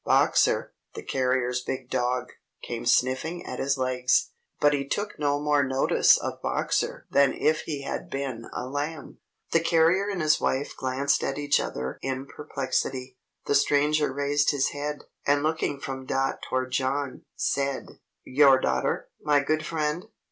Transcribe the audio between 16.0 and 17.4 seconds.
Dot toward John,